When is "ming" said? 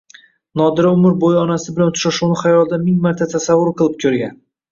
2.87-2.97